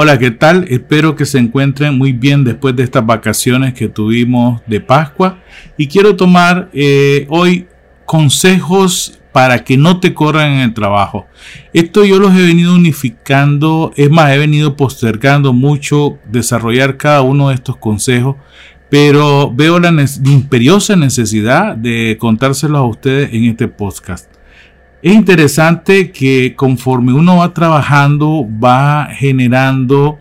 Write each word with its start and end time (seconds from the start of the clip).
Hola, 0.00 0.16
¿qué 0.16 0.30
tal? 0.30 0.64
Espero 0.68 1.16
que 1.16 1.26
se 1.26 1.38
encuentren 1.38 1.98
muy 1.98 2.12
bien 2.12 2.44
después 2.44 2.76
de 2.76 2.84
estas 2.84 3.04
vacaciones 3.04 3.74
que 3.74 3.88
tuvimos 3.88 4.62
de 4.64 4.80
Pascua. 4.80 5.40
Y 5.76 5.88
quiero 5.88 6.14
tomar 6.14 6.70
eh, 6.72 7.26
hoy 7.30 7.66
consejos 8.04 9.18
para 9.32 9.64
que 9.64 9.76
no 9.76 9.98
te 9.98 10.14
corran 10.14 10.52
en 10.52 10.60
el 10.60 10.72
trabajo. 10.72 11.26
Esto 11.72 12.04
yo 12.04 12.20
los 12.20 12.32
he 12.36 12.46
venido 12.46 12.76
unificando, 12.76 13.92
es 13.96 14.08
más, 14.08 14.30
he 14.30 14.38
venido 14.38 14.76
postergando 14.76 15.52
mucho 15.52 16.20
desarrollar 16.30 16.96
cada 16.96 17.22
uno 17.22 17.48
de 17.48 17.56
estos 17.56 17.76
consejos, 17.76 18.36
pero 18.88 19.52
veo 19.52 19.80
la 19.80 19.88
imperiosa 20.26 20.94
necesidad 20.94 21.74
de 21.74 22.16
contárselos 22.20 22.78
a 22.78 22.84
ustedes 22.84 23.34
en 23.34 23.46
este 23.46 23.66
podcast. 23.66 24.37
Es 25.00 25.14
interesante 25.14 26.10
que 26.10 26.54
conforme 26.56 27.12
uno 27.12 27.36
va 27.36 27.54
trabajando, 27.54 28.44
va 28.62 29.08
generando 29.12 30.18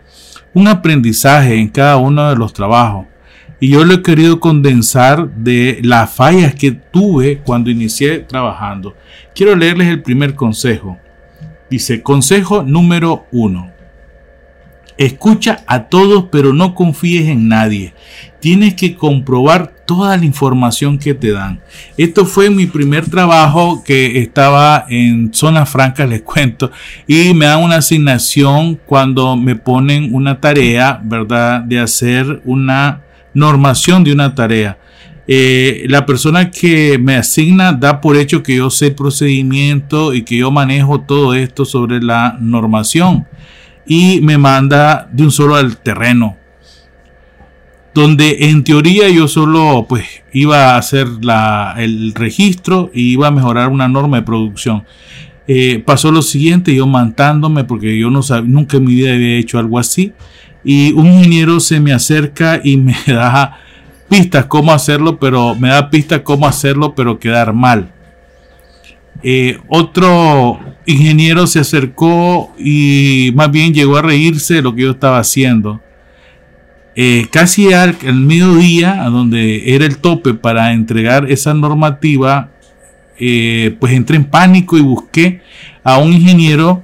un 0.54 0.68
aprendizaje 0.68 1.55
en 1.55 1.68
cada 1.68 1.98
uno 1.98 2.30
de 2.30 2.35
los 2.35 2.54
trabajos. 2.54 3.08
Y 3.59 3.70
yo 3.70 3.84
lo 3.84 3.95
he 3.95 4.04
querido 4.04 4.40
condensar 4.40 5.34
de 5.34 5.80
las 5.82 6.12
fallas 6.12 6.54
que 6.54 6.71
tuve 6.71 7.40
cuando 7.40 7.71
inicié 7.71 8.20
trabajando. 8.20 8.95
Quiero 9.34 9.55
leerles 9.55 9.88
el 9.88 10.04
primer 10.04 10.35
consejo. 10.35 10.99
Dice, 11.71 12.04
consejo 12.04 12.62
número 12.62 13.26
uno. 13.32 13.71
Escucha 14.98 15.63
a 15.66 15.85
todos, 15.85 16.26
pero 16.32 16.54
no 16.54 16.76
confíes 16.76 17.30
en 17.30 17.48
nadie. 17.48 17.96
Tienes 18.40 18.76
que 18.76 18.96
comprobar 18.96 19.73
toda 19.88 20.16
la 20.16 20.26
información 20.26 21.00
que 21.00 21.16
te 21.16 21.32
dan. 21.32 21.59
Esto 21.98 22.26
fue 22.26 22.52
mi 22.52 22.68
primer 22.68 23.09
trabajo 23.09 23.84
que 23.84 24.20
estaba 24.22 24.86
en 24.88 25.34
zona 25.34 25.66
franca, 25.66 26.05
les 26.05 26.22
cuento, 26.22 26.70
y 27.08 27.34
me 27.34 27.48
dan 27.48 27.63
una 27.63 27.77
asignación 27.77 28.79
cuando 28.85 29.35
me 29.35 29.55
ponen 29.55 30.13
una 30.13 30.40
tarea, 30.40 31.02
¿verdad? 31.04 31.62
De 31.62 31.79
hacer 31.79 32.41
una 32.46 33.02
normación 33.34 34.04
de 34.04 34.12
una 34.12 34.35
tarea. 34.35 34.77
Eh, 35.29 35.85
la 35.88 36.05
persona 36.05 36.51
que 36.51 36.98
me 36.98 37.16
asigna 37.16 37.74
da 37.74 37.99
por 37.99 38.16
hecho 38.16 38.44
que 38.44 38.55
yo 38.55 38.70
sé 38.70 38.88
el 38.88 38.96
procedimiento 38.96 40.13
y 40.13 40.24
que 40.24 40.38
yo 40.38 40.51
manejo 40.51 41.01
todo 41.01 41.34
esto 41.34 41.66
sobre 41.66 42.01
la 42.01 42.38
normación 42.40 43.27
y 43.85 44.22
me 44.22 44.38
manda 44.38 45.10
de 45.12 45.24
un 45.24 45.32
solo 45.32 45.55
al 45.55 45.77
terreno. 45.77 46.38
Donde 47.98 48.37
en 48.41 48.63
teoría 48.63 49.09
yo 49.09 49.27
solo 49.27 49.87
pues 49.90 50.05
iba 50.31 50.76
a 50.76 50.77
hacer 50.77 51.07
el 51.77 52.13
registro 52.13 52.91
y 52.93 53.13
iba 53.13 53.26
a 53.26 53.31
mejorar 53.31 53.70
una 53.70 53.87
norma 53.87 54.17
de 54.17 54.23
producción. 54.23 54.84
Eh, 55.48 55.81
pasó 55.84 56.12
lo 56.12 56.21
siguiente, 56.21 56.76
yo 56.76 56.85
mantándome 56.85 57.63
porque 57.63 57.98
yo 57.98 58.12
nunca 58.12 58.77
en 58.77 58.85
mi 58.85 58.93
vida 58.93 59.15
había 59.15 59.37
hecho 59.37 59.57
algo 59.57 59.79
así. 59.79 60.13
Y 60.63 60.91
un 60.91 61.07
ingeniero 61.07 61.59
se 61.59 61.79
me 61.79 61.91
acerca 61.91 62.62
y 62.63 62.77
me 62.77 62.95
da 63.07 63.57
pistas 64.07 64.45
cómo 64.45 64.73
hacerlo, 64.73 65.17
pero 65.17 65.56
me 65.56 65.69
da 65.69 65.89
pistas 65.89 66.22
cómo 66.22 66.45
hacerlo, 66.45 66.94
pero 66.94 67.17
quedar 67.17 67.51
mal. 67.51 67.91
Eh, 69.23 69.57
otro 69.69 70.59
ingeniero 70.85 71.47
se 71.47 71.61
acercó 71.61 72.53
y 72.59 73.31
más 73.34 73.50
bien 73.50 73.73
llegó 73.73 73.97
a 73.97 74.03
reírse 74.03 74.53
de 74.53 74.61
lo 74.61 74.75
que 74.75 74.84
yo 74.84 74.91
estaba 74.91 75.17
haciendo. 75.17 75.81
Eh, 77.00 77.28
casi 77.29 77.72
al, 77.73 77.95
mediodía, 78.16 79.03
donde 79.12 79.75
era 79.75 79.85
el 79.85 80.00
tope 80.00 80.34
para 80.34 80.73
entregar 80.73 81.29
esa 81.29 81.53
normativa, 81.53 82.50
eh, 83.19 83.78
pues 83.79 83.94
entré 83.94 84.16
en 84.16 84.25
pánico 84.25 84.79
y 84.79 84.81
busqué 84.81 85.41
a 85.84 86.00
un 86.00 86.12
ingeniero 86.12 86.84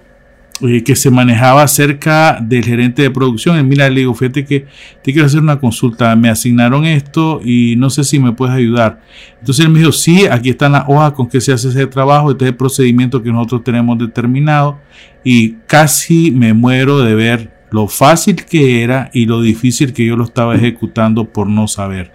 eh, 0.61 0.83
que 0.83 0.95
se 0.95 1.09
manejaba 1.09 1.67
cerca 1.67 2.37
del 2.39 2.63
gerente 2.63 3.01
de 3.01 3.09
producción. 3.09 3.67
mira, 3.67 3.89
le 3.89 4.01
digo, 4.01 4.13
fíjate 4.13 4.45
que 4.45 4.67
te 5.01 5.13
quiero 5.13 5.25
hacer 5.25 5.39
una 5.39 5.59
consulta. 5.59 6.15
Me 6.15 6.29
asignaron 6.29 6.85
esto 6.85 7.41
y 7.43 7.75
no 7.75 7.89
sé 7.89 8.03
si 8.03 8.19
me 8.19 8.33
puedes 8.33 8.53
ayudar. 8.53 9.01
Entonces 9.39 9.65
él 9.65 9.71
me 9.71 9.79
dijo, 9.79 9.91
sí, 9.91 10.27
aquí 10.27 10.51
están 10.51 10.73
las 10.73 10.83
hojas 10.87 11.13
con 11.13 11.27
que 11.27 11.41
se 11.41 11.53
hace 11.53 11.69
ese 11.69 11.87
trabajo. 11.87 12.29
Este 12.29 12.45
es 12.45 12.51
el 12.51 12.55
procedimiento 12.55 13.23
que 13.23 13.31
nosotros 13.31 13.63
tenemos 13.63 13.97
determinado. 13.97 14.79
Y 15.23 15.53
casi 15.65 16.29
me 16.29 16.53
muero 16.53 16.99
de 16.99 17.15
ver 17.15 17.52
lo 17.73 17.89
fácil 17.89 18.45
que 18.45 18.83
era 18.83 19.09
y 19.13 19.25
lo 19.25 19.41
difícil 19.41 19.91
que 19.91 20.05
yo 20.05 20.15
lo 20.15 20.23
estaba 20.23 20.55
ejecutando 20.55 21.25
por 21.25 21.47
no 21.47 21.67
saber 21.67 22.13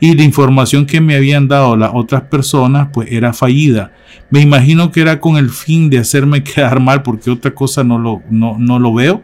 y 0.00 0.14
la 0.14 0.24
información 0.24 0.86
que 0.86 1.00
me 1.02 1.14
habían 1.14 1.46
dado 1.46 1.76
las 1.76 1.90
otras 1.92 2.22
personas 2.22 2.88
pues 2.90 3.12
era 3.12 3.34
fallida. 3.34 3.92
Me 4.30 4.40
imagino 4.40 4.90
que 4.90 5.02
era 5.02 5.20
con 5.20 5.36
el 5.36 5.50
fin 5.50 5.90
de 5.90 5.98
hacerme 5.98 6.42
quedar 6.44 6.80
mal 6.80 7.02
porque 7.02 7.30
otra 7.30 7.54
cosa 7.54 7.84
no 7.84 7.98
lo, 7.98 8.22
no, 8.30 8.78
lo 8.78 8.94
veo. 8.94 9.22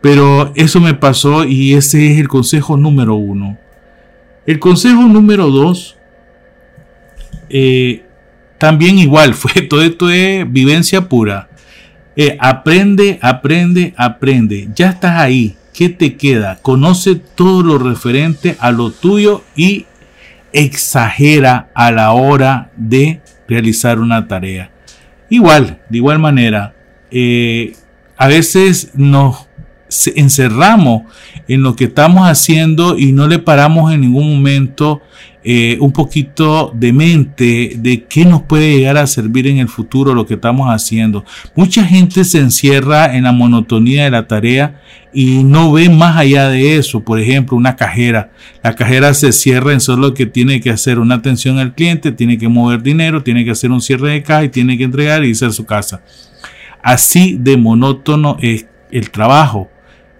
Pero 0.00 0.52
eso 0.56 0.80
me 0.80 0.94
pasó 0.94 1.44
y 1.44 1.74
ese 1.74 2.12
es 2.12 2.18
el 2.18 2.28
consejo 2.28 2.76
número 2.76 3.16
uno. 3.16 3.58
El 4.46 4.58
consejo 4.58 5.02
número 5.02 5.50
dos, 5.50 5.98
eh, 7.50 8.04
también 8.58 8.98
igual, 8.98 9.34
fue 9.34 9.62
todo 9.62 9.82
esto 9.82 10.08
es 10.10 10.50
vivencia 10.50 11.08
pura. 11.08 11.50
Eh, 12.16 12.36
aprende, 12.40 13.18
aprende, 13.20 13.94
aprende. 13.96 14.68
Ya 14.74 14.90
estás 14.90 15.20
ahí. 15.20 15.56
¿Qué 15.74 15.90
te 15.90 16.16
queda? 16.16 16.58
Conoce 16.62 17.16
todo 17.16 17.62
lo 17.62 17.78
referente 17.78 18.56
a 18.58 18.70
lo 18.70 18.90
tuyo 18.90 19.44
y 19.54 19.84
exagera 20.52 21.68
a 21.74 21.92
la 21.92 22.12
hora 22.12 22.70
de 22.76 23.20
realizar 23.46 23.98
una 23.98 24.26
tarea. 24.26 24.70
Igual, 25.28 25.80
de 25.90 25.98
igual 25.98 26.18
manera, 26.18 26.74
eh, 27.10 27.74
a 28.16 28.26
veces 28.28 28.92
nos 28.94 29.48
encerramos 30.14 31.02
en 31.48 31.62
lo 31.62 31.76
que 31.76 31.84
estamos 31.84 32.26
haciendo 32.26 32.98
y 32.98 33.12
no 33.12 33.28
le 33.28 33.38
paramos 33.38 33.92
en 33.92 34.00
ningún 34.00 34.34
momento 34.34 35.02
eh, 35.48 35.78
un 35.78 35.92
poquito 35.92 36.72
de 36.74 36.92
mente 36.92 37.74
de 37.76 38.02
qué 38.02 38.24
nos 38.24 38.42
puede 38.42 38.76
llegar 38.76 38.96
a 38.96 39.06
servir 39.06 39.46
en 39.46 39.58
el 39.58 39.68
futuro 39.68 40.12
lo 40.12 40.26
que 40.26 40.34
estamos 40.34 40.66
haciendo. 40.68 41.24
Mucha 41.54 41.84
gente 41.84 42.24
se 42.24 42.40
encierra 42.40 43.14
en 43.16 43.22
la 43.22 43.30
monotonía 43.30 44.02
de 44.02 44.10
la 44.10 44.26
tarea 44.26 44.82
y 45.12 45.44
no 45.44 45.70
ve 45.70 45.88
más 45.88 46.16
allá 46.16 46.48
de 46.48 46.76
eso. 46.76 46.98
Por 46.98 47.20
ejemplo, 47.20 47.56
una 47.56 47.76
cajera. 47.76 48.32
La 48.64 48.74
cajera 48.74 49.14
se 49.14 49.30
cierra 49.30 49.72
en 49.72 49.80
solo 49.80 50.14
que 50.14 50.26
tiene 50.26 50.60
que 50.60 50.70
hacer 50.70 50.98
una 50.98 51.14
atención 51.14 51.60
al 51.60 51.76
cliente, 51.76 52.10
tiene 52.10 52.38
que 52.38 52.48
mover 52.48 52.82
dinero, 52.82 53.22
tiene 53.22 53.44
que 53.44 53.52
hacer 53.52 53.70
un 53.70 53.80
cierre 53.80 54.10
de 54.10 54.24
caja 54.24 54.42
y 54.42 54.48
tiene 54.48 54.76
que 54.76 54.82
entregar 54.82 55.24
y 55.24 55.28
irse 55.28 55.46
a 55.46 55.52
su 55.52 55.64
casa. 55.64 56.02
Así 56.82 57.36
de 57.38 57.56
monótono 57.56 58.36
es 58.40 58.66
el 58.90 59.12
trabajo. 59.12 59.70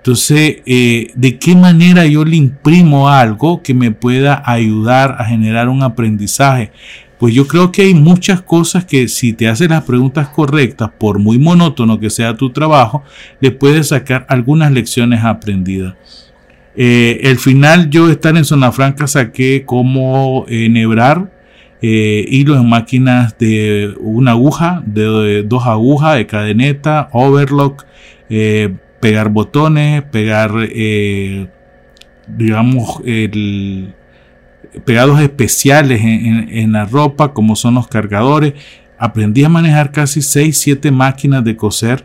Entonces, 0.07 0.59
eh, 0.67 1.11
¿de 1.17 1.37
qué 1.37 1.57
manera 1.57 2.07
yo 2.07 2.25
le 2.25 2.37
imprimo 2.37 3.09
algo 3.09 3.61
que 3.61 3.75
me 3.75 3.91
pueda 3.91 4.41
ayudar 4.47 5.17
a 5.19 5.25
generar 5.25 5.69
un 5.69 5.83
aprendizaje? 5.83 6.71
Pues 7.19 7.35
yo 7.35 7.49
creo 7.49 7.73
que 7.73 7.83
hay 7.83 7.95
muchas 7.95 8.41
cosas 8.41 8.85
que 8.85 9.09
si 9.09 9.33
te 9.33 9.49
haces 9.49 9.69
las 9.69 9.83
preguntas 9.83 10.29
correctas, 10.29 10.91
por 10.97 11.19
muy 11.19 11.41
monótono 11.41 11.99
que 11.99 12.09
sea 12.09 12.37
tu 12.37 12.51
trabajo, 12.51 13.03
le 13.41 13.51
puedes 13.51 13.89
sacar 13.89 14.25
algunas 14.29 14.71
lecciones 14.71 15.25
aprendidas. 15.25 15.95
Eh, 16.77 17.19
el 17.25 17.39
final 17.39 17.91
yo 17.91 18.09
estar 18.09 18.37
en 18.37 18.45
zona 18.45 18.71
franca 18.71 19.09
saqué 19.09 19.65
cómo 19.67 20.45
enhebrar 20.47 21.33
eh, 21.83 22.25
hilos 22.29 22.61
en 22.61 22.69
máquinas 22.69 23.37
de 23.39 23.93
una 23.99 24.31
aguja, 24.31 24.85
de, 24.87 25.43
dos 25.43 25.67
agujas, 25.67 26.15
de 26.15 26.27
cadeneta, 26.27 27.09
overlock, 27.13 27.85
eh, 28.31 28.73
pegar 29.07 29.29
botones, 29.29 30.03
pegar, 30.03 30.51
eh, 30.63 31.47
digamos, 32.27 33.01
pegados 34.85 35.21
especiales 35.21 36.01
en, 36.03 36.73
la 36.73 36.87
ropa, 36.87 37.33
como 37.33 37.55
son 37.55 37.75
los 37.75 37.87
cargadores. 37.87 38.55
Aprendí 38.99 39.45
a 39.45 39.49
manejar 39.49 39.93
casi 39.93 40.23
6, 40.23 40.59
7 40.59 40.91
máquinas 40.91 41.45
de 41.45 41.55
coser, 41.55 42.05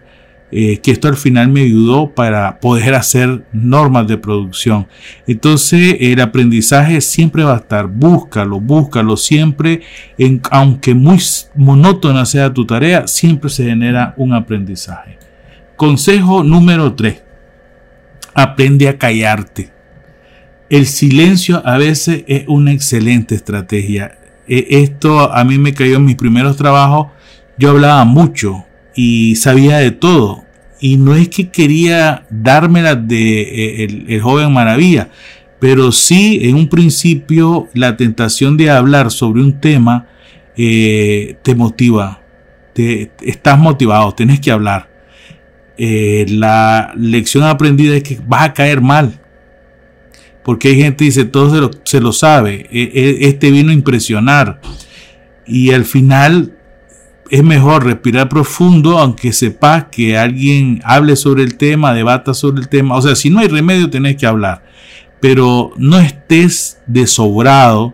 eh, 0.51 0.77
que 0.77 0.91
esto 0.91 1.07
al 1.07 1.15
final 1.15 1.47
me 1.47 1.61
ayudó 1.61 2.13
para 2.13 2.59
poder 2.59 2.93
hacer 2.93 3.45
normas 3.51 4.07
de 4.07 4.19
producción. 4.19 4.85
Entonces, 5.25 5.95
el 6.01 6.21
aprendizaje 6.21 7.01
siempre 7.01 7.43
va 7.43 7.55
a 7.55 7.61
estar, 7.61 7.87
búscalo, 7.87 8.59
búscalo 8.59 9.17
siempre, 9.17 9.81
aunque 10.51 10.93
muy 10.93 11.17
monótona 11.55 12.27
sea 12.27 12.53
tu 12.53 12.63
tarea, 12.63 13.07
siempre 13.07 13.49
se 13.49 13.63
genera 13.63 14.13
un 14.17 14.33
aprendizaje. 14.33 15.20
Consejo 15.81 16.43
número 16.43 16.93
3. 16.93 17.23
Aprende 18.35 18.87
a 18.87 18.99
callarte. 18.99 19.71
El 20.69 20.85
silencio 20.85 21.63
a 21.65 21.79
veces 21.79 22.23
es 22.27 22.43
una 22.45 22.71
excelente 22.71 23.33
estrategia. 23.33 24.19
E, 24.47 24.67
esto 24.83 25.33
a 25.33 25.43
mí 25.43 25.57
me 25.57 25.73
cayó 25.73 25.95
en 25.95 26.05
mis 26.05 26.17
primeros 26.17 26.55
trabajos. 26.55 27.07
Yo 27.57 27.71
hablaba 27.71 28.05
mucho 28.05 28.63
y 28.93 29.37
sabía 29.37 29.77
de 29.77 29.89
todo. 29.89 30.43
Y 30.79 30.97
no 30.97 31.15
es 31.15 31.29
que 31.29 31.49
quería 31.49 32.27
dármela 32.29 32.93
de 32.93 33.41
e, 33.41 33.83
el, 34.07 34.21
joven 34.21 34.53
maravilla, 34.53 35.09
pero 35.59 35.91
sí 35.91 36.41
en 36.43 36.57
un 36.57 36.69
principio 36.69 37.69
la 37.73 37.97
tentación 37.97 38.55
de 38.55 38.69
hablar 38.69 39.09
sobre 39.09 39.41
un 39.41 39.59
tema 39.59 40.05
eh, 40.55 41.37
te 41.41 41.55
motiva. 41.55 42.21
Te, 42.73 43.11
estás 43.23 43.57
motivado, 43.57 44.11
tienes 44.11 44.39
que 44.39 44.51
hablar. 44.51 44.90
Eh, 45.77 46.25
la 46.29 46.93
lección 46.95 47.43
aprendida 47.43 47.95
es 47.95 48.03
que 48.03 48.19
vas 48.25 48.43
a 48.43 48.53
caer 48.53 48.81
mal. 48.81 49.19
Porque 50.43 50.69
hay 50.69 50.77
gente 50.77 50.97
que 50.97 51.05
dice, 51.05 51.25
todo 51.25 51.51
se 51.83 51.99
lo, 52.01 52.11
se 52.11 52.19
sabe, 52.19 52.67
e, 52.71 52.81
e, 52.93 53.27
este 53.27 53.51
vino 53.51 53.71
a 53.71 53.73
impresionar. 53.73 54.59
Y 55.45 55.71
al 55.71 55.85
final 55.85 56.57
es 57.31 57.43
mejor 57.43 57.85
respirar 57.85 58.27
profundo, 58.27 58.99
aunque 58.99 59.31
sepas 59.31 59.85
que 59.91 60.17
alguien 60.17 60.81
hable 60.83 61.15
sobre 61.15 61.43
el 61.43 61.55
tema, 61.55 61.93
debata 61.93 62.33
sobre 62.33 62.61
el 62.61 62.69
tema. 62.69 62.95
O 62.95 63.01
sea, 63.01 63.15
si 63.15 63.29
no 63.29 63.39
hay 63.39 63.47
remedio, 63.47 63.89
tenés 63.89 64.17
que 64.17 64.25
hablar. 64.25 64.63
Pero 65.19 65.71
no 65.77 65.99
estés 65.99 66.79
desobrado 66.87 67.93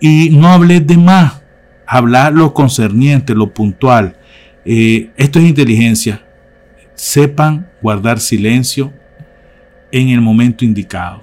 y 0.00 0.30
no 0.30 0.48
hables 0.48 0.86
de 0.86 0.96
más. 0.96 1.42
Hablar 1.86 2.32
lo 2.32 2.54
concerniente, 2.54 3.34
lo 3.34 3.52
puntual. 3.52 4.16
Eh, 4.64 5.10
esto 5.16 5.38
es 5.38 5.44
inteligencia. 5.46 6.25
Sepan 6.96 7.70
guardar 7.82 8.18
silencio 8.18 8.92
en 9.92 10.08
el 10.08 10.20
momento 10.20 10.64
indicado. 10.64 11.22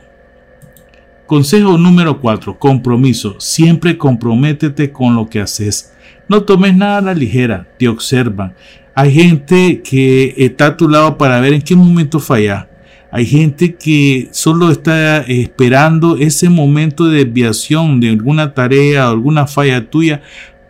Consejo 1.25 1.77
número 1.77 2.21
4. 2.21 2.59
Compromiso. 2.59 3.39
Siempre 3.39 3.97
comprométete 3.97 4.91
con 4.91 5.15
lo 5.15 5.27
que 5.27 5.41
haces. 5.41 5.93
No 6.29 6.43
tomes 6.43 6.75
nada 6.75 6.99
a 6.99 7.01
la 7.01 7.13
ligera. 7.13 7.67
Te 7.79 7.87
observan. 7.87 8.53
Hay 8.93 9.11
gente 9.11 9.81
que 9.81 10.35
está 10.37 10.67
a 10.67 10.77
tu 10.77 10.87
lado 10.87 11.17
para 11.17 11.39
ver 11.39 11.53
en 11.53 11.61
qué 11.63 11.75
momento 11.75 12.19
fallas. 12.19 12.67
Hay 13.09 13.25
gente 13.25 13.75
que 13.75 14.29
solo 14.31 14.71
está 14.71 15.21
esperando 15.21 16.17
ese 16.17 16.49
momento 16.49 17.05
de 17.05 17.25
desviación 17.25 17.99
de 17.99 18.09
alguna 18.09 18.53
tarea 18.53 19.07
o 19.07 19.11
alguna 19.11 19.47
falla 19.47 19.89
tuya 19.89 20.21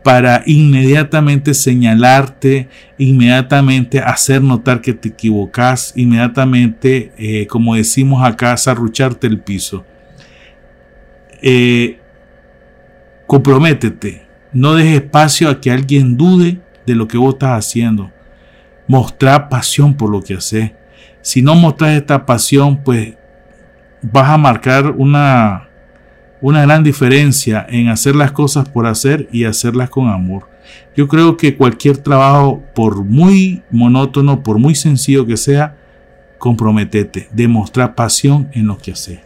para 0.03 0.43
inmediatamente 0.45 1.53
señalarte, 1.53 2.67
inmediatamente 2.97 3.99
hacer 3.99 4.41
notar 4.41 4.81
que 4.81 4.93
te 4.93 5.09
equivocas, 5.09 5.93
inmediatamente, 5.95 7.13
eh, 7.17 7.47
como 7.47 7.75
decimos 7.75 8.23
acá, 8.23 8.55
zarrucharte 8.57 9.27
el 9.27 9.39
piso. 9.39 9.85
Eh, 11.41 11.99
comprométete. 13.25 14.23
No 14.51 14.75
dejes 14.75 15.01
espacio 15.01 15.49
a 15.49 15.59
que 15.59 15.71
alguien 15.71 16.17
dude 16.17 16.59
de 16.85 16.95
lo 16.95 17.07
que 17.07 17.17
vos 17.17 17.33
estás 17.33 17.65
haciendo. 17.65 18.11
Mostrar 18.87 19.49
pasión 19.49 19.95
por 19.95 20.09
lo 20.09 20.21
que 20.21 20.35
haces. 20.35 20.71
Si 21.21 21.41
no 21.41 21.55
mostras 21.55 21.91
esta 21.91 22.25
pasión, 22.25 22.83
pues 22.83 23.13
vas 24.01 24.29
a 24.29 24.37
marcar 24.37 24.91
una, 24.91 25.69
una 26.43 26.63
gran 26.63 26.83
diferencia 26.83 27.65
en 27.69 27.87
hacer 27.87 28.17
las 28.17 28.33
cosas 28.33 28.67
por 28.67 28.85
hacer 28.85 29.29
y 29.31 29.45
hacerlas 29.45 29.89
con 29.89 30.09
amor. 30.09 30.49
Yo 30.93 31.07
creo 31.07 31.37
que 31.37 31.55
cualquier 31.55 31.99
trabajo, 31.99 32.61
por 32.75 33.05
muy 33.05 33.63
monótono, 33.71 34.43
por 34.43 34.59
muy 34.59 34.75
sencillo 34.75 35.25
que 35.25 35.37
sea, 35.37 35.77
comprometete, 36.39 37.29
demostrar 37.31 37.95
pasión 37.95 38.49
en 38.51 38.67
lo 38.67 38.77
que 38.77 38.91
haces. 38.91 39.21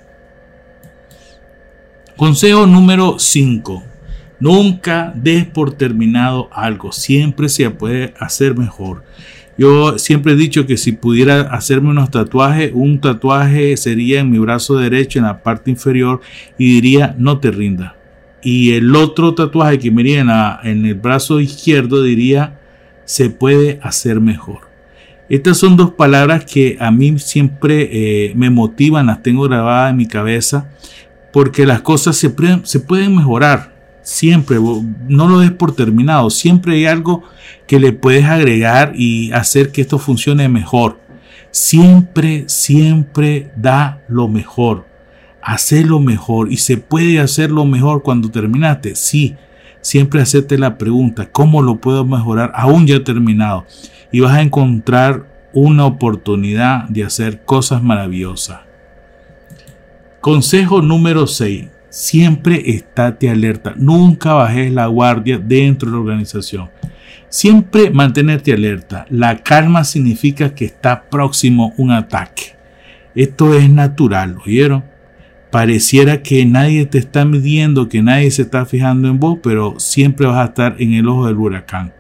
Consejo 2.15 2.67
número 2.67 3.17
5. 3.17 3.83
Nunca 4.39 5.11
des 5.15 5.43
por 5.47 5.73
terminado 5.73 6.49
algo, 6.53 6.91
siempre 6.91 7.49
se 7.49 7.67
puede 7.71 8.13
hacer 8.19 8.55
mejor. 8.55 9.03
Yo 9.57 9.98
siempre 9.98 10.33
he 10.33 10.36
dicho 10.36 10.68
que 10.68 10.77
si 10.77 10.92
pudiera 10.92 11.42
hacerme 11.42 11.89
unos 11.89 12.12
tatuajes, 12.12 12.71
un 12.74 13.01
tatuaje 13.01 13.75
sería 13.75 14.19
en 14.19 14.30
mi 14.30 14.38
brazo 14.38 14.77
derecho 14.77 15.18
en 15.18 15.25
la 15.25 15.42
parte 15.42 15.71
inferior 15.71 16.21
y 16.59 16.75
diría 16.75 17.15
no 17.18 17.39
te 17.39 17.50
rinda. 17.50 17.95
Y 18.44 18.74
el 18.74 18.95
otro 18.95 19.33
tatuaje 19.33 19.80
que 19.80 19.89
me 19.89 20.01
iría 20.01 20.59
en, 20.63 20.86
el 20.86 20.94
brazo 20.94 21.39
izquierdo 21.39 22.04
diría 22.04 22.59
se 23.06 23.31
puede 23.31 23.80
hacer 23.81 24.21
mejor. 24.21 24.68
Estas 25.27 25.57
son 25.57 25.75
dos 25.75 25.92
palabras 25.92 26.45
que 26.45 26.77
a 26.80 26.92
mí 26.92 27.18
siempre 27.18 27.89
eh, 27.92 28.33
me 28.36 28.50
motivan, 28.50 29.07
las 29.07 29.24
tengo 29.24 29.44
grabadas 29.44 29.89
en 29.89 29.98
mi 29.98 30.07
cabeza 30.07 30.69
porque 31.33 31.65
las 31.65 31.81
cosas 31.81 32.15
se, 32.15 32.33
se 32.63 32.80
pueden 32.80 33.15
mejorar. 33.15 33.76
Siempre, 34.07 34.57
no 35.09 35.27
lo 35.27 35.39
des 35.39 35.51
por 35.51 35.75
terminado. 35.75 36.30
Siempre 36.30 36.75
hay 36.75 36.86
algo 36.86 37.24
que 37.68 37.77
le 37.77 37.92
puedes 37.92 38.24
agregar 38.24 38.94
y 38.95 39.33
hacer 39.33 39.74
que 39.74 39.81
esto 39.81 40.00
funcione 40.00 40.48
mejor. 40.48 41.01
Siempre, 41.51 42.45
siempre 42.48 43.51
da 43.57 44.01
lo 44.07 44.30
mejor. 44.30 44.88
Hace 45.42 45.83
lo 45.83 46.00
mejor. 46.00 46.50
Y 46.50 46.56
se 46.56 46.77
puede 46.77 47.19
hacer 47.19 47.51
lo 47.51 47.65
mejor 47.65 48.01
cuando 48.01 48.31
terminaste. 48.31 48.95
Sí, 48.95 49.36
siempre 49.81 50.21
hacerte 50.21 50.57
la 50.57 50.77
pregunta, 50.77 51.30
¿cómo 51.30 51.62
lo 51.62 51.81
puedo 51.81 52.06
mejorar 52.06 52.53
aún 52.56 52.88
ya 52.88 53.03
terminado? 53.03 53.65
Y 54.13 54.21
vas 54.21 54.36
a 54.36 54.42
encontrar 54.42 55.27
una 55.51 55.86
oportunidad 55.86 56.88
de 56.88 57.03
hacer 57.03 57.44
cosas 57.44 57.83
maravillosas. 57.83 58.62
Consejo 60.21 60.81
número 60.81 61.27
6. 61.27 61.68
Siempre 61.97 62.61
estate 62.69 63.27
alerta. 63.27 63.73
Nunca 63.75 64.33
bajes 64.33 64.71
la 64.71 64.85
guardia 64.85 65.39
dentro 65.39 65.89
de 65.89 65.95
la 65.95 66.01
organización. 66.01 66.69
Siempre 67.27 67.89
mantenerte 67.89 68.53
alerta. 68.53 69.07
La 69.09 69.41
calma 69.41 69.83
significa 69.83 70.53
que 70.53 70.65
está 70.65 71.09
próximo 71.09 71.73
un 71.75 71.89
ataque. 71.89 72.55
Esto 73.15 73.55
es 73.55 73.67
natural, 73.71 74.38
¿oyeron? 74.45 74.83
Pareciera 75.49 76.21
que 76.21 76.45
nadie 76.45 76.85
te 76.85 76.99
está 76.99 77.25
midiendo, 77.25 77.89
que 77.89 78.03
nadie 78.03 78.29
se 78.29 78.43
está 78.43 78.67
fijando 78.67 79.07
en 79.07 79.19
vos, 79.19 79.39
pero 79.41 79.79
siempre 79.79 80.27
vas 80.27 80.38
a 80.38 80.50
estar 80.50 80.75
en 80.77 80.93
el 80.93 81.07
ojo 81.07 81.25
del 81.25 81.38
huracán. 81.38 81.95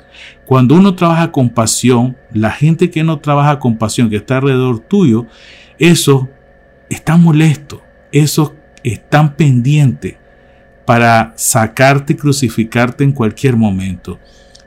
Cuando 0.45 0.75
uno 0.75 0.93
trabaja 0.93 1.31
con 1.31 1.49
pasión, 1.49 2.15
la 2.31 2.51
gente 2.51 2.91
que 2.91 3.03
no 3.03 3.17
trabaja 3.17 3.57
con 3.57 3.79
pasión, 3.79 4.11
que 4.11 4.17
está 4.17 4.37
alrededor 4.37 4.77
tuyo, 4.77 5.25
eso 5.79 6.29
está 6.87 7.17
molesto 7.17 7.81
esos 8.11 8.53
están 8.93 9.35
pendientes 9.35 10.15
para 10.85 11.33
sacarte 11.35 12.13
y 12.13 12.15
crucificarte 12.15 13.03
en 13.03 13.11
cualquier 13.11 13.57
momento. 13.57 14.19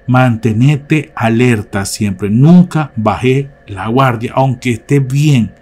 Mantenete 0.06 1.12
alerta 1.14 1.84
siempre. 1.84 2.30
Nunca 2.30 2.92
bajé 2.96 3.48
la 3.66 3.86
guardia, 3.88 4.32
aunque 4.34 4.72
esté 4.72 5.00
bien. 5.00 5.52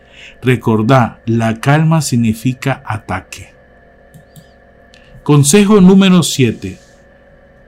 Recordá, 0.43 1.21
la 1.27 1.61
calma 1.61 2.01
significa 2.01 2.83
ataque. 2.85 3.51
Consejo 5.23 5.81
número 5.81 6.23
7. 6.23 6.79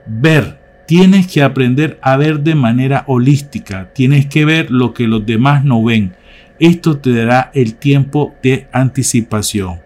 Ver. 0.07 0.59
Tienes 0.87 1.27
que 1.27 1.41
aprender 1.41 1.97
a 2.01 2.17
ver 2.17 2.41
de 2.41 2.53
manera 2.53 3.05
holística. 3.07 3.93
Tienes 3.93 4.25
que 4.25 4.43
ver 4.43 4.71
lo 4.71 4.93
que 4.93 5.07
los 5.07 5.25
demás 5.25 5.63
no 5.63 5.81
ven. 5.81 6.15
Esto 6.59 6.97
te 6.97 7.15
dará 7.15 7.49
el 7.53 7.75
tiempo 7.75 8.35
de 8.43 8.67
anticipación. 8.73 9.79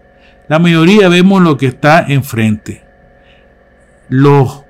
La 0.48 0.58
mayoría 0.58 1.08
vemos 1.08 1.42
lo 1.42 1.56
que 1.56 1.66
está 1.66 2.04
enfrente. 2.06 2.82
Los 4.08 4.62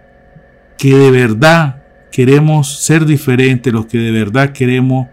que 0.79 0.95
de 0.97 1.11
verdad 1.11 1.83
queremos 2.11 2.79
ser 2.81 3.05
diferentes, 3.05 3.73
los 3.73 3.87
que 3.87 3.99
de 3.99 4.11
verdad 4.11 4.53
queremos 4.53 5.09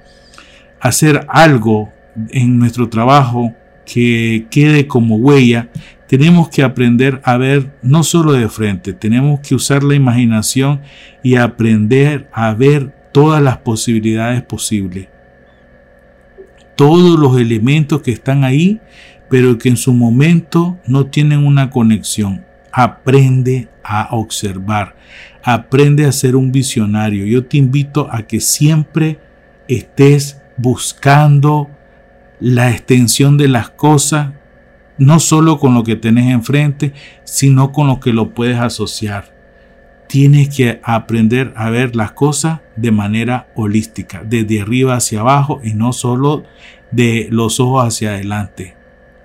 hacer 0.79 1.25
algo 1.27 1.91
en 2.29 2.59
nuestro 2.59 2.87
trabajo 2.89 3.53
que 3.85 4.47
quede 4.49 4.87
como 4.87 5.17
huella, 5.17 5.69
tenemos 6.07 6.49
que 6.49 6.63
aprender 6.63 7.21
a 7.23 7.37
ver 7.37 7.73
no 7.81 8.03
solo 8.03 8.33
de 8.33 8.47
frente, 8.47 8.93
tenemos 8.93 9.39
que 9.41 9.55
usar 9.55 9.83
la 9.83 9.95
imaginación 9.95 10.81
y 11.23 11.35
aprender 11.35 12.29
a 12.31 12.53
ver 12.53 12.93
todas 13.11 13.41
las 13.41 13.57
posibilidades 13.57 14.41
posibles. 14.43 15.07
Todos 16.75 17.19
los 17.19 17.39
elementos 17.39 18.01
que 18.01 18.11
están 18.11 18.43
ahí 18.43 18.79
pero 19.33 19.57
que 19.57 19.67
en 19.67 19.77
su 19.77 19.95
momento 19.95 20.77
no 20.85 21.07
tienen 21.07 21.43
una 21.43 21.71
conexión. 21.71 22.45
Aprende 22.71 23.67
a 23.83 24.09
observar, 24.11 24.95
aprende 25.43 26.05
a 26.05 26.11
ser 26.11 26.35
un 26.35 26.51
visionario. 26.51 27.25
Yo 27.25 27.43
te 27.43 27.57
invito 27.57 28.07
a 28.11 28.27
que 28.27 28.39
siempre 28.39 29.19
estés 29.67 30.39
buscando 30.55 31.67
la 32.39 32.69
extensión 32.69 33.39
de 33.39 33.47
las 33.47 33.71
cosas, 33.71 34.33
no 34.99 35.19
solo 35.19 35.57
con 35.57 35.73
lo 35.73 35.83
que 35.83 35.95
tenés 35.95 36.31
enfrente, 36.31 36.93
sino 37.23 37.71
con 37.71 37.87
lo 37.87 37.99
que 37.99 38.13
lo 38.13 38.35
puedes 38.35 38.59
asociar. 38.59 39.33
Tienes 40.07 40.55
que 40.55 40.79
aprender 40.83 41.55
a 41.55 41.71
ver 41.71 41.95
las 41.95 42.11
cosas 42.11 42.59
de 42.75 42.91
manera 42.91 43.47
holística, 43.55 44.21
desde 44.23 44.61
arriba 44.61 44.93
hacia 44.93 45.21
abajo 45.21 45.59
y 45.63 45.73
no 45.73 45.91
solo 45.91 46.43
de 46.91 47.29
los 47.31 47.59
ojos 47.59 47.87
hacia 47.87 48.11
adelante 48.11 48.82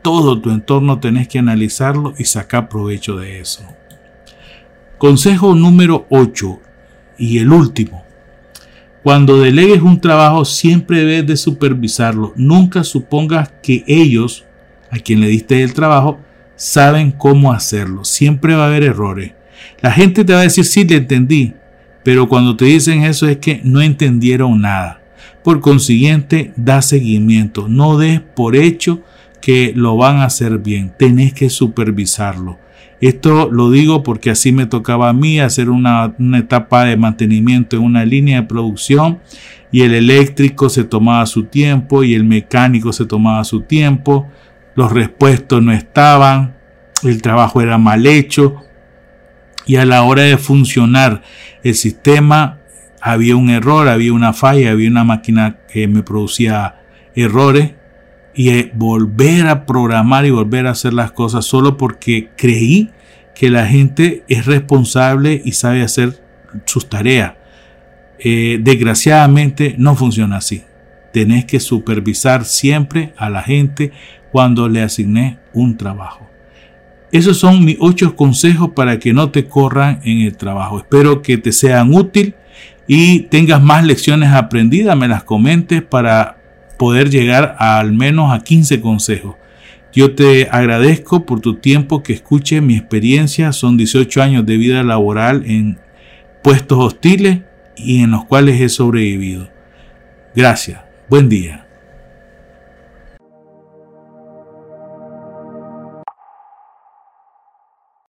todo 0.08 0.40
tu 0.40 0.50
entorno 0.50 1.00
tenés 1.00 1.28
que 1.28 1.38
analizarlo 1.38 2.14
y 2.16 2.24
sacar 2.24 2.70
provecho 2.70 3.16
de 3.16 3.40
eso. 3.40 3.62
Consejo 4.96 5.54
número 5.54 6.06
8 6.08 6.60
y 7.18 7.36
el 7.40 7.52
último. 7.52 8.04
Cuando 9.02 9.38
delegues 9.38 9.82
un 9.82 10.00
trabajo 10.00 10.46
siempre 10.46 11.04
debes 11.04 11.26
de 11.26 11.36
supervisarlo. 11.36 12.32
Nunca 12.36 12.84
supongas 12.84 13.52
que 13.62 13.84
ellos, 13.86 14.46
a 14.90 14.98
quien 14.98 15.20
le 15.20 15.28
diste 15.28 15.62
el 15.62 15.74
trabajo, 15.74 16.18
saben 16.56 17.12
cómo 17.12 17.52
hacerlo. 17.52 18.02
Siempre 18.02 18.54
va 18.54 18.64
a 18.64 18.68
haber 18.68 18.84
errores. 18.84 19.32
La 19.82 19.92
gente 19.92 20.24
te 20.24 20.32
va 20.32 20.40
a 20.40 20.44
decir, 20.44 20.64
sí, 20.64 20.84
le 20.84 20.96
entendí, 20.96 21.52
pero 22.02 22.30
cuando 22.30 22.56
te 22.56 22.64
dicen 22.64 23.02
eso 23.02 23.28
es 23.28 23.36
que 23.36 23.60
no 23.62 23.82
entendieron 23.82 24.62
nada. 24.62 25.02
Por 25.44 25.60
consiguiente, 25.60 26.54
da 26.56 26.80
seguimiento. 26.80 27.68
No 27.68 27.98
des 27.98 28.22
por 28.22 28.56
hecho 28.56 29.02
que 29.40 29.72
lo 29.74 29.96
van 29.96 30.16
a 30.16 30.24
hacer 30.24 30.58
bien. 30.58 30.92
Tenés 30.98 31.32
que 31.32 31.50
supervisarlo. 31.50 32.58
Esto 33.00 33.48
lo 33.50 33.70
digo 33.70 34.02
porque 34.02 34.30
así 34.30 34.50
me 34.50 34.66
tocaba 34.66 35.08
a 35.08 35.12
mí 35.12 35.38
hacer 35.38 35.70
una, 35.70 36.14
etapa 36.36 36.84
de 36.84 36.96
mantenimiento 36.96 37.76
en 37.76 37.82
una 37.82 38.04
línea 38.04 38.40
de 38.40 38.46
producción 38.48 39.20
y 39.70 39.82
el 39.82 39.94
eléctrico 39.94 40.68
se 40.68 40.82
tomaba 40.82 41.24
su 41.26 41.44
tiempo 41.44 42.02
y 42.02 42.14
el 42.14 42.24
mecánico 42.24 42.92
se 42.92 43.06
tomaba 43.06 43.44
su 43.44 43.60
tiempo, 43.60 44.26
los 44.74 44.90
repuestos 44.90 45.62
no 45.62 45.72
estaban, 45.72 46.56
el 47.04 47.22
trabajo 47.22 47.60
era 47.60 47.78
mal 47.78 48.04
hecho 48.04 48.56
y 49.64 49.76
a 49.76 49.84
la 49.84 50.02
hora 50.02 50.22
de 50.22 50.36
funcionar 50.36 51.22
el 51.62 51.76
sistema 51.76 52.58
había 53.00 53.36
un 53.36 53.50
error, 53.50 53.88
había 53.88 54.12
una 54.12 54.32
falla, 54.32 54.72
había 54.72 54.90
una 54.90 55.04
máquina 55.04 55.58
que 55.72 55.86
me 55.86 56.02
producía 56.02 56.80
errores 57.14 57.72
y 58.38 58.50
eh, 58.50 58.70
volver 58.72 59.48
a 59.48 59.66
programar 59.66 60.24
y 60.24 60.30
volver 60.30 60.68
a 60.68 60.70
hacer 60.70 60.94
las 60.94 61.10
cosas 61.10 61.44
solo 61.44 61.76
porque 61.76 62.28
creí 62.36 62.88
que 63.34 63.50
la 63.50 63.66
gente 63.66 64.22
es 64.28 64.46
responsable 64.46 65.42
y 65.44 65.52
sabe 65.52 65.82
hacer 65.82 66.22
sus 66.64 66.88
tareas. 66.88 67.34
Eh, 68.20 68.60
desgraciadamente 68.62 69.74
no 69.76 69.96
funciona 69.96 70.36
así. 70.36 70.62
Tenés 71.12 71.46
que 71.46 71.58
supervisar 71.58 72.44
siempre 72.44 73.12
a 73.16 73.28
la 73.28 73.42
gente 73.42 73.90
cuando 74.30 74.68
le 74.68 74.82
asigné 74.82 75.40
un 75.52 75.76
trabajo. 75.76 76.30
Esos 77.10 77.38
son 77.38 77.64
mis 77.64 77.76
ocho 77.80 78.14
consejos 78.14 78.70
para 78.70 79.00
que 79.00 79.12
no 79.12 79.32
te 79.32 79.48
corran 79.48 79.98
en 80.04 80.20
el 80.20 80.36
trabajo. 80.36 80.78
Espero 80.78 81.22
que 81.22 81.38
te 81.38 81.50
sean 81.50 81.92
útil 81.92 82.36
y 82.86 83.22
tengas 83.22 83.60
más 83.60 83.84
lecciones 83.84 84.32
aprendidas, 84.32 84.96
me 84.96 85.08
las 85.08 85.24
comentes 85.24 85.82
para 85.82 86.37
poder 86.78 87.10
llegar 87.10 87.56
a 87.58 87.78
al 87.78 87.92
menos 87.92 88.32
a 88.32 88.42
15 88.42 88.80
consejos. 88.80 89.36
Yo 89.92 90.14
te 90.14 90.48
agradezco 90.50 91.26
por 91.26 91.40
tu 91.40 91.56
tiempo 91.56 92.02
que 92.02 92.12
escuche 92.12 92.60
mi 92.60 92.76
experiencia. 92.76 93.52
Son 93.52 93.76
18 93.76 94.22
años 94.22 94.46
de 94.46 94.56
vida 94.56 94.82
laboral 94.82 95.42
en 95.46 95.78
puestos 96.42 96.78
hostiles 96.78 97.40
y 97.76 98.02
en 98.02 98.10
los 98.12 98.24
cuales 98.24 98.60
he 98.60 98.68
sobrevivido. 98.68 99.50
Gracias. 100.34 100.80
Buen 101.08 101.28
día. 101.28 101.67